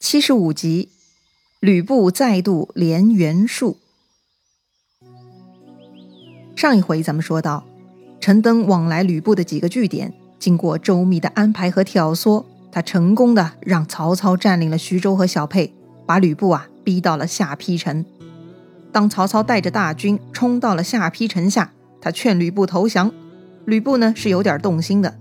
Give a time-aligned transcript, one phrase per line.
[0.00, 0.88] 七十五集，
[1.60, 3.76] 吕布再度连袁术。
[6.56, 7.66] 上一回咱们说到，
[8.18, 15.74] 陈登往来吕布的几个据点，经过周密的安排和挑唆，他成功的让曹操占领了徐州和小沛，
[16.06, 18.02] 把吕布啊逼到了下邳城。
[18.90, 23.12] 当曹操带着大军冲到了下邳城下，他劝吕布投降，
[23.66, 25.18] 吕布呢是有点动心的。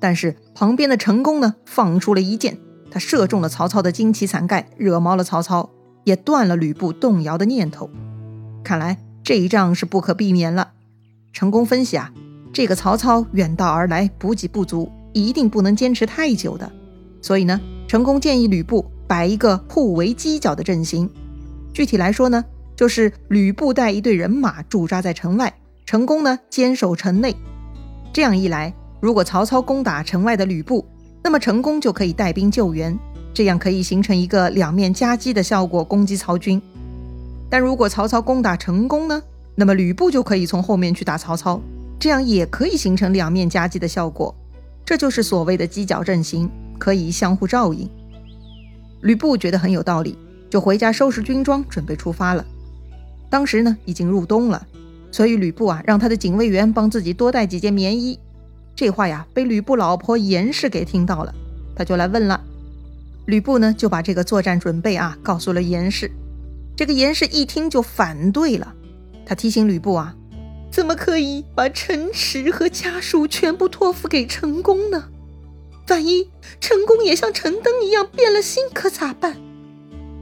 [0.00, 2.58] 但是旁边的陈宫呢，放出了一箭，
[2.96, 5.68] 他射中了曹操的旌旗伞盖，惹毛了曹操，
[6.04, 7.90] 也断了吕布动摇的念头。
[8.64, 10.72] 看来这一仗是不可避免了。
[11.30, 12.10] 陈宫分析啊，
[12.54, 16.72] 这个曹操远道而来，补给不足，一定不能坚持太久的。
[17.20, 21.10] 所以呢，陈宫建议吕布摆一个互为犄角的阵型。
[21.74, 22.42] 具体来说呢，
[22.74, 25.52] 就是吕布带一队人马驻扎在城外，
[25.84, 27.36] 陈宫呢坚守城内。
[28.14, 28.72] 这样一来。
[29.02, 30.82] 如果曹操攻打城外的吕布，
[31.26, 32.96] 那么陈宫就可以带兵救援，
[33.34, 36.62] 这样可以形成一个两面夹击的效果，攻击曹军。
[37.50, 39.20] 但如果曹操攻打成功呢，
[39.56, 41.60] 那么吕布就可以从后面去打曹操，
[41.98, 44.32] 这样也可以形成两面夹击的效果。
[44.84, 47.90] 这就是所谓的犄角阵型，可以相互照应。
[49.00, 50.16] 吕布觉得很有道理，
[50.48, 52.44] 就回家收拾军装，准备出发了。
[53.28, 54.64] 当时呢，已经入冬了，
[55.10, 58.16] 所以吕布啊，让他的警卫员帮自己多带几件棉衣。
[58.76, 61.34] 这话呀，被吕布老婆严氏给听到了，
[61.74, 62.44] 他就来问了。
[63.24, 66.10] 吕布呢，就把这个作战准备啊，告诉了严氏。
[66.76, 68.74] 这个严氏一听就反对了，
[69.24, 70.14] 他提醒吕布啊，
[70.70, 75.08] 怎么可以把城池和家属全部托付给陈宫呢？
[75.88, 76.28] 万一
[76.60, 79.38] 陈宫也像陈登一样变了心，可咋办？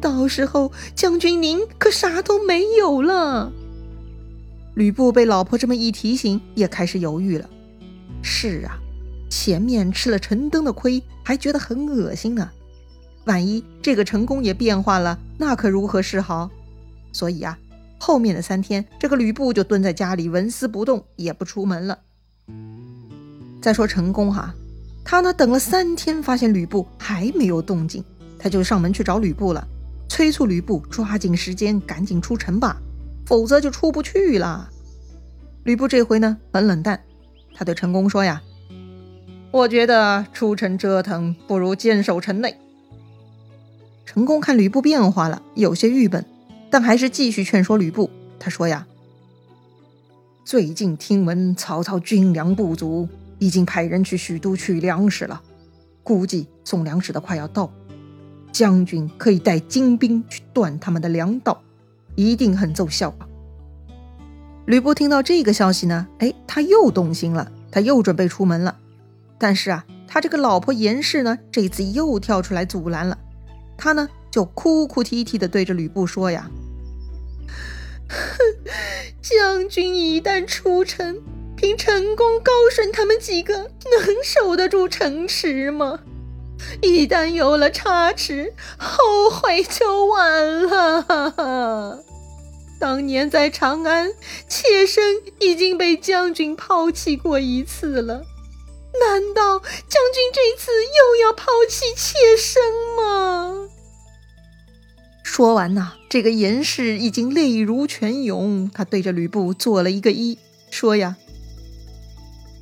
[0.01, 3.51] 到时候将军您可啥都没有了。
[4.75, 7.51] 吕布被老婆这么一提醒，也开始犹豫了。
[8.27, 8.81] 是啊，
[9.29, 12.51] 前面吃了陈登的亏，还觉得很恶心呢。
[13.27, 16.51] 万一这个陈宫也变化了，那可如何是好？
[17.13, 17.59] 所以啊，
[18.01, 21.99] 后面的三天，这个吕布就蹲在家里纹丝不动，也不出门了。
[23.61, 24.55] 再说陈宫哈，
[25.05, 28.03] 他呢等了三天，发现吕布还没有动静，
[28.39, 29.69] 他就上门去找吕布了，
[30.09, 32.81] 催促吕布抓紧时间，赶紧出城吧，
[33.27, 34.71] 否则就出不去了。
[35.65, 36.99] 吕布这回呢很冷淡。
[37.55, 38.43] 他对陈宫说：“呀，
[39.51, 42.59] 我觉得出城折腾不如坚守城内。”
[44.05, 46.25] 陈宫看吕布变化了，有些郁闷，
[46.71, 48.11] 但还是继续劝说吕布。
[48.39, 48.87] 他说：“呀，
[50.45, 55.41] 最近听闻曹操军粮不足，已经派人去许都取粮食了，
[56.03, 57.73] 估计送粮食的快要到。
[58.53, 61.61] 将军可以带精兵去断他们的粮道，
[62.15, 63.27] 一定很奏效啊。”
[64.67, 68.79] 吕布听到这个消息呢，哎，他又动心了，他又准备出门了。
[69.39, 73.19] 但是啊，他这个老婆严氏呢，这次又跳出来阻拦了。
[73.77, 76.51] 他呢，就哭哭啼啼的对着吕布说呀
[79.21, 81.21] ：“将军一旦出城，
[81.57, 86.01] 凭陈宫、高顺他们几个能守得住城池吗？
[86.81, 92.03] 一旦有了差池，后悔就晚了。”
[92.79, 94.13] 当年在长安，
[94.49, 98.25] 妾身已经被将军抛弃过一次了，
[99.01, 102.63] 难道将军这次又要抛弃妾身
[102.97, 103.69] 吗？
[105.23, 110.39] 说完呐，这个严氏已经泪如泉涌，他对着吕布做了一个揖，
[110.71, 111.17] 说呀：“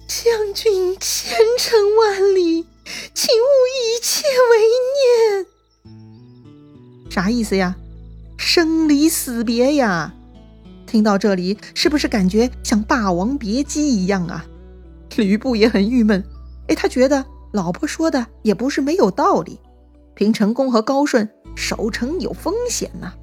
[0.07, 2.67] 将军前程万里，
[3.13, 4.59] 请勿以妾为
[5.35, 5.47] 念。”
[7.11, 7.77] 啥意思呀？
[8.55, 10.13] 生离死别呀！
[10.87, 14.45] 听到这里，是不是感觉像《霸王别姬》一样啊？
[15.17, 16.23] 吕布也很郁闷。
[16.69, 19.59] 哎，他觉得老婆说的也不是没有道理。
[20.15, 21.27] 凭陈宫和高顺
[21.57, 23.15] 守城有风险呐，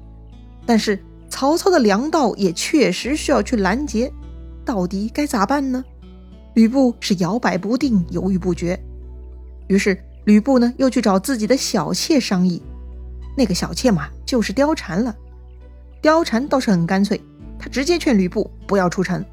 [0.66, 0.98] 但是
[1.28, 4.12] 曹操的粮道也确实需要去拦截，
[4.64, 5.84] 到底该咋办呢？
[6.54, 8.76] 吕布是摇摆不定，犹豫不决。
[9.68, 12.60] 于是吕布呢，又去找自己的小妾商议。
[13.40, 15.16] 那个小妾嘛，就是貂蝉了。
[16.02, 17.18] 貂蝉倒是很干脆，
[17.58, 19.24] 他直接劝吕布不要出城。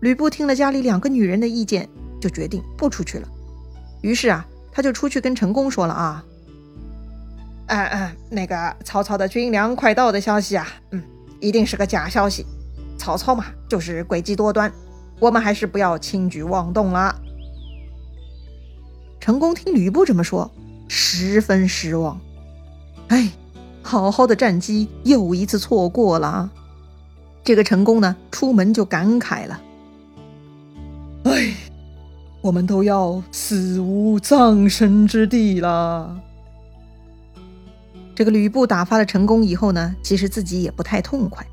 [0.00, 1.88] 吕布听了家里两个女人的意见，
[2.20, 3.26] 就决定不出去了。
[4.02, 6.22] 于是啊，他就出去跟陈宫说了啊，
[7.68, 11.02] 嗯嗯，那个曹操的军粮快到的消息啊，嗯，
[11.40, 12.44] 一定是个假消息。
[12.98, 14.70] 曹操嘛，就是诡计多端，
[15.18, 17.18] 我们还是不要轻举妄动了。
[19.18, 20.50] 陈宫听吕布这么说，
[20.86, 22.20] 十分失望。
[23.08, 23.30] 哎，
[23.82, 26.50] 好好的战机又一次错过了啊！
[27.44, 29.60] 这个陈宫呢，出门就感慨了
[31.24, 31.54] ：“哎，
[32.40, 36.20] 我们都要死无葬身之地了。”
[38.16, 41.46] 这个吕布打发了陈宫以后呢，其实自己也不太痛快，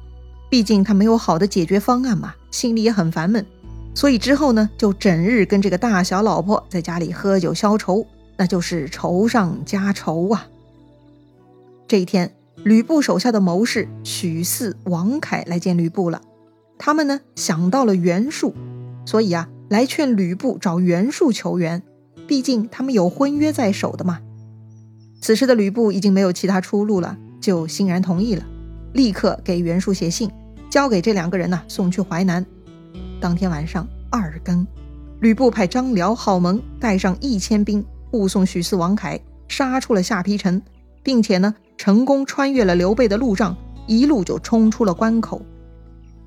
[0.49, 3.45] 毕竟他没有好的解决方案嘛，心里也很烦闷。
[3.93, 8.07] 所以之后呢，就整日跟这个大小老婆在家里喝酒消愁，
[8.37, 10.47] 那就是愁上加愁啊。
[11.87, 12.33] 这一天，
[12.63, 16.21] 吕布手下的谋士许四、王凯来见吕布了，
[16.77, 18.53] 他们呢想到了袁术，
[19.05, 21.83] 所以啊，来劝吕布找袁术求援，
[22.27, 24.19] 毕竟他们有婚约在手的嘛。
[25.21, 28.45] 此时的吕布已经没有其他出路了，就欣然同意了，
[28.93, 30.31] 立刻给袁术写信，
[30.69, 32.45] 交给这两个人呢送去淮南。
[33.21, 34.65] 当天晚上二更，
[35.19, 40.61] 吕布派张辽、郝萌带上一千兵护送许四、王凯杀出了下邳城，
[41.01, 43.53] 并且呢成功穿越了刘备的路障，
[43.87, 45.41] 一路就冲出了关口。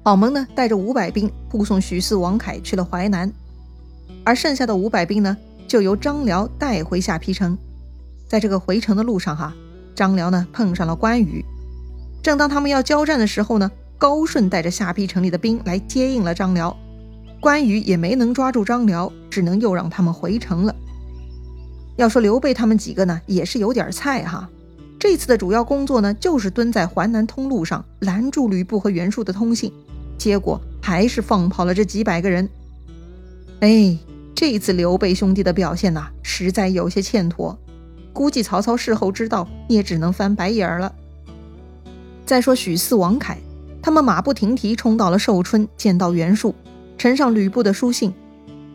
[0.02, 3.32] 郝萌呢带着五百兵护送许四、王凯去了淮南，
[4.22, 5.34] 而剩下的五百兵呢
[5.66, 7.56] 就由张辽带回下邳城。
[8.28, 9.54] 在这个回城的路上，哈，
[9.94, 11.42] 张辽呢碰上了关羽。
[12.22, 16.76] 正当他们要交战的时候呢，高顺带着下邳城里的兵来接应了张辽。
[17.40, 20.76] 关羽也没能抓住张辽，只能又让他们回城了。
[21.96, 24.50] 要说刘备他们几个呢，也是有点菜哈。
[24.98, 29.72] 这次的主要工作呢，就是蹲在淮南通路上拦住吕布和袁术的通信，
[30.16, 32.48] 结果还是放跑了这几百个人。
[33.60, 33.96] 哎，
[34.34, 37.58] 这次刘备兄弟的表现呐，实在有些欠妥。
[38.12, 40.94] 估计曹操事后知道，也只能翻白眼了。
[42.24, 43.38] 再说许四、王凯，
[43.82, 46.54] 他们马不停蹄冲到了寿春，见到袁术，
[46.96, 48.14] 呈上吕布的书信。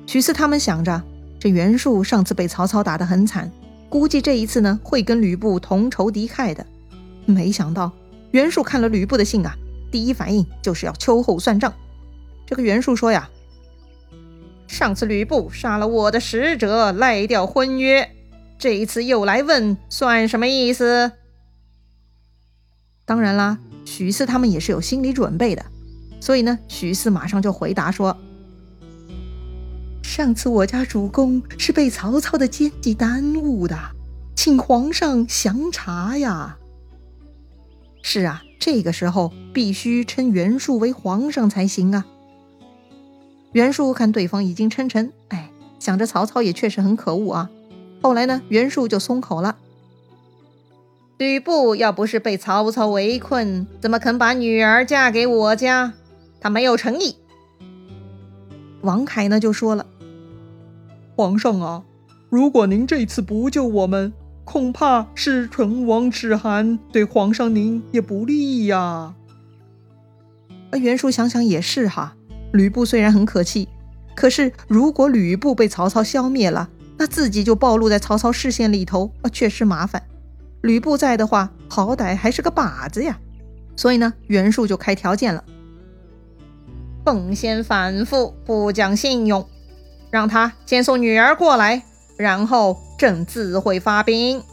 [0.05, 1.01] 许四他们想着，
[1.39, 3.51] 这袁术上次被曹操打得很惨，
[3.91, 6.65] 估计这一次呢会跟吕布同仇敌忾的。
[7.25, 7.91] 没想到
[8.31, 9.53] 袁术看了吕布的信啊，
[9.91, 11.73] 第一反应就是要秋后算账。
[12.47, 13.29] 这个袁术说呀
[14.65, 18.09] ：“上次吕布杀了我的使者，赖掉婚约。”
[18.57, 21.11] 这一次又来问，算什么意思？
[23.03, 25.65] 当然啦，许四他们也是有心理准备的，
[26.21, 28.17] 所以呢，许四马上就回答说
[30.21, 33.75] ：“上次我家主公是被曹操的奸计耽误的，
[34.35, 36.59] 请皇上详查呀。”
[38.03, 42.05] 是啊，这个时候必须称袁术为皇上才行啊。
[43.53, 47.49] 袁术看对方已经称臣，哎，想着曹操也确实很可恶啊。
[48.03, 49.57] 后来呢，袁术就松口了。
[51.17, 55.93] 吕布要不是被曹操围困，怎么肯把女儿嫁给我家？
[56.39, 57.15] 他没有诚意。
[58.81, 59.87] 王凯呢就说了
[61.21, 61.83] ：“皇上啊，
[62.31, 64.11] 如果您这次不救我们，
[64.43, 69.13] 恐怕是唇亡齿寒，对皇上您也不利呀。”
[70.73, 72.15] 而袁术想想也是哈，
[72.51, 73.69] 吕布虽然很可气，
[74.15, 80.01] 可是如果吕布被曹操消灭了，那自己就暴露在曹操视线里头啊，确实麻烦。
[80.61, 83.19] 吕布在的话，好歹还是个靶子呀。
[83.75, 85.43] 所以呢，袁术就开条件了：
[87.05, 89.47] 奉先反复，不讲信用，
[90.11, 91.81] 让他先送女儿过来，
[92.17, 94.43] 然后朕自会发兵。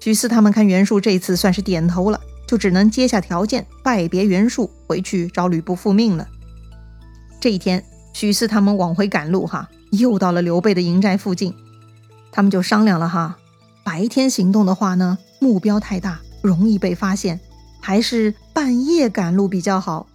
[0.00, 6.28] 许四他们看袁术这次算是点头了，就只能接下条件，拜别袁术，回去找吕布复命了。
[7.40, 7.82] 这一天，
[8.12, 9.70] 许四他们往回赶路哈。
[9.92, 11.54] 又到了刘备的营寨附近，
[12.32, 13.38] 他们就商量了哈，
[13.84, 17.38] 白天行动的话呢，目标太大，容易被发现，
[17.80, 20.08] 还是半夜赶路比较好。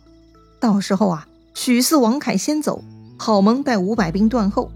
[0.59, 2.83] 到时候啊，许四、王凯先走，
[3.19, 4.71] 郝萌带五百兵断后。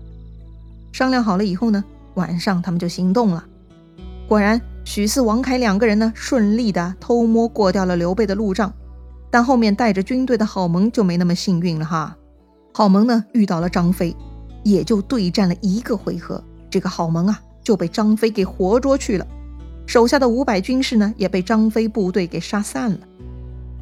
[0.92, 1.84] 商量好了以后呢，
[2.14, 3.44] 晚上他们就行动了。
[4.28, 8.72] 果然，许四、王凯两个人呢，顺利的偷摸过掉了刘备的路障，
[9.32, 12.16] 但后面带着军队的郝萌就没那么幸运了哈。
[12.74, 14.16] 郝萌呢，遇到了张飞。
[14.66, 19.28] 也就对战了一个回合，这个郝萌啊就被张飞给活捉去了，
[19.86, 23.00] 手下的五百军士呢也被张飞部队给杀散了。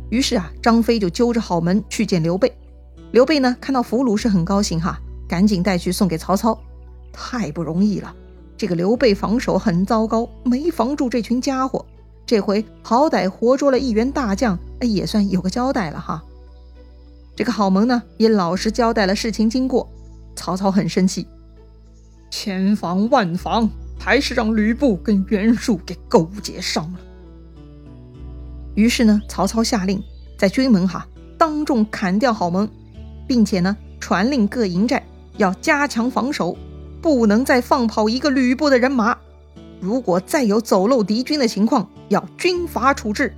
[0.10, 2.52] 于是啊，张飞就揪着郝萌去见刘备。
[3.12, 6.58] 刘备呢看到俘虏是很高兴哈，赶紧带去送给曹操。
[7.14, 8.16] 太不容易了，
[8.56, 11.86] 这个刘备防守很糟糕，没防住这群家伙。
[12.26, 16.24] 这回好歹活捉了一员大将，哎，也算有个交代了哈。
[17.36, 19.90] 这个郝萌呢也老实交代了事情经过。
[20.34, 21.28] 曹操很生气，
[22.30, 27.00] 千防万防，还是让吕布跟袁术给勾结上了。
[28.76, 30.02] 于是呢，曹操下令
[30.38, 31.06] 在军门哈
[31.38, 32.68] 当众砍掉郝萌，
[33.32, 35.02] 并且呢传令各营寨
[35.38, 36.58] 要加强防守，
[37.02, 39.18] 不能再放跑一个吕布的人马。
[39.80, 43.34] 如果再有走漏敌军的情况，要军法处置。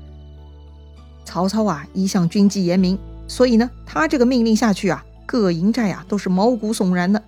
[1.24, 2.98] 曹操啊一向军纪严明，
[3.28, 5.06] 所以呢他这个命令下去啊。
[5.28, 7.22] 各营寨啊都是毛骨悚然的。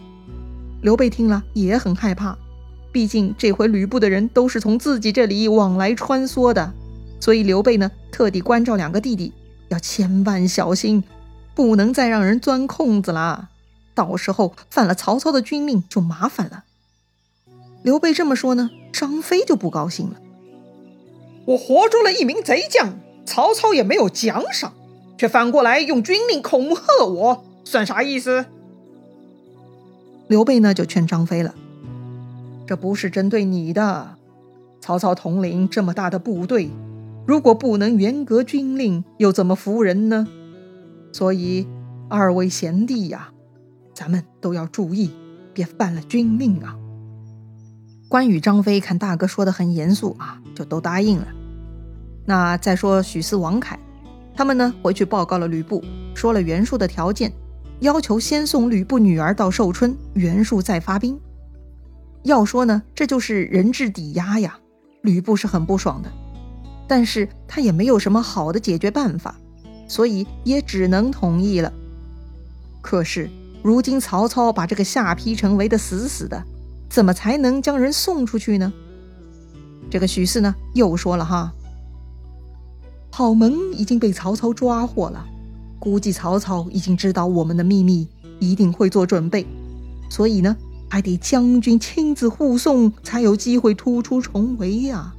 [0.81, 2.35] 刘备听了也很害怕，
[2.91, 6.73] 毕竟这回吕布的人都是从自己这里往来穿梭的，
[7.19, 9.31] 所以刘备呢特地关照两个弟弟，
[9.69, 11.03] 要千万小心，
[11.55, 13.49] 不能再让人钻空子了。
[13.95, 16.65] 到时候犯了曹操的军令就麻烦了。
[17.81, 20.17] 刘备这么说呢，张飞就不高兴了。
[21.45, 24.73] 我活捉了一名贼将，曹操也没有奖赏，
[25.17, 28.45] 却反过来用军令恐吓我，算啥意思？
[30.27, 31.53] 刘备呢就劝张飞了
[32.67, 34.15] ：“这不是针对你的，
[34.81, 36.71] 曹操统领这么大的部队，
[37.27, 40.27] 如果不能严格军令，又怎么服人呢？
[41.15, 41.65] 所以
[42.09, 43.29] 二位贤弟呀。”
[43.95, 45.11] 咱们都要注意，
[45.53, 46.75] 别犯了军令啊！
[48.09, 51.27] 关羽、张飞看大哥说的很严肃啊，就都答应了。
[52.25, 53.79] 那再说许四、王凯，
[54.35, 55.81] 他们呢回去报告了吕布，
[56.13, 57.31] 说了袁术的条件，
[57.79, 61.17] 要求先送吕布女儿到寿春，袁术再发兵。
[62.23, 64.59] 要说呢，这就是人质抵押呀。
[65.03, 66.11] 吕布是很不爽的，
[66.85, 69.39] 但是他也没有什么好的解决办法，
[69.87, 71.71] 所以也只能同意了。
[72.81, 73.29] 可是。
[73.63, 76.43] 如今曹操把这个下邳城围得死死的，
[76.87, 78.71] 怎么才能将人送出去呢？
[79.89, 81.51] 这个许四呢又说了哈，
[83.09, 85.25] 郝萌已经被曹操抓获了，
[85.79, 88.07] 估计曹操已经知道我们的秘密，
[88.39, 89.47] 一定会做准备，
[90.11, 90.55] 所以呢
[90.87, 95.15] 还得将军亲自护送，才有机会突出重围呀。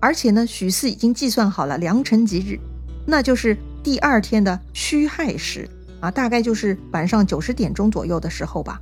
[0.00, 2.58] 而且呢，许四已经计算好了良辰吉日，
[3.06, 5.68] 那就是第二天的戌亥时。
[6.00, 8.80] 啊，大概就是晚上九十点钟左右的时候吧。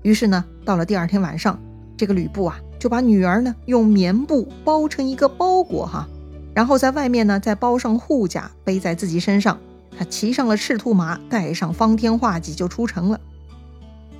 [0.00, 1.60] 于是呢，到了第二天晚上，
[1.98, 6.08] 这个吕布啊，就把女儿呢用棉布包成一个包裹哈，
[6.54, 9.58] 然后在外面呢再包上护甲，背在自己身上。
[9.98, 13.20] 他骑上了赤兔马，带上方天画戟就出城了。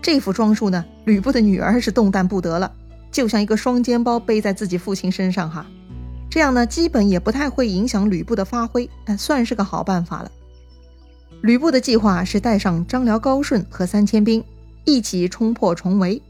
[0.02, 2.70] 这副装束呢，吕布的女儿是动弹不得了，
[3.11, 5.64] 就像一个双肩包背在自己父亲身上哈。
[6.35, 10.33] 这样呢，基本也不太会影响吕布的发挥，但算是个好办法了。
[11.43, 14.43] 吕布的计划是带上张辽、高顺和三千兵
[14.85, 16.21] 一起冲破重围。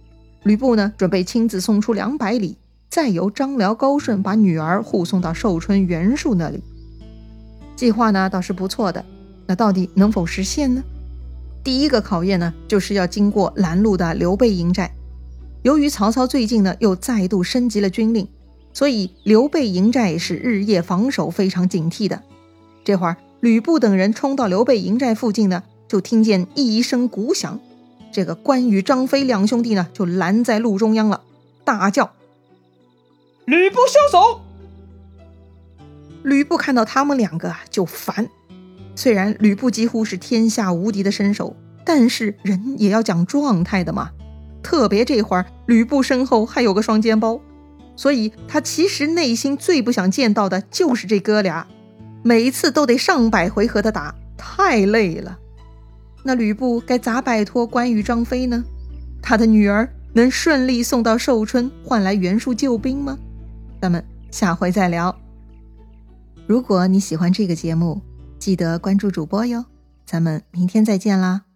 [0.43, 2.59] 吕布呢，准备亲自送出两百里，
[2.91, 6.63] 再由张辽、高顺把女儿护送到寿春袁术那里。
[7.75, 9.03] 计划呢倒是不错的，
[9.47, 10.85] 那到底能否实现呢？
[11.63, 14.95] 第一个考验呢，就是要经过拦路的刘备营寨。
[15.63, 18.29] 由于曹操最近呢又再度升级了军令，
[18.75, 22.23] 所以刘备营寨是日夜防守，非常警惕的。
[22.85, 23.17] 这会儿。
[23.41, 27.61] 吕布等人冲到刘备营寨附近呢，就听见一声鼓响，
[28.11, 31.21] 这个关羽、张飞两兄弟呢就拦在路中央了，
[31.63, 32.13] 大叫
[33.45, 34.41] ：“吕布休手！”
[36.25, 38.31] 吕布看到他们两个啊就烦，
[38.97, 41.55] 虽然吕布几乎是天下无敌的身手，
[41.85, 44.13] 但是人也要讲状态的嘛。
[44.63, 47.39] 特别这会儿吕布身后还有个双肩包，
[47.97, 51.67] 所以他其实内心最不想见到的就是这哥俩。
[52.23, 55.39] 每一次都得上百回合的打，太累了。
[56.23, 58.65] 那吕布该咋摆脱关羽、张飞呢？
[59.21, 63.19] 他的女儿能顺利送到寿春，换来袁术救兵吗？
[63.81, 65.15] 咱们下回再聊。
[66.47, 68.01] 如果你喜欢这个节目，
[68.39, 69.65] 记得关注主播哟。
[70.07, 71.54] 咱们明天再见啦。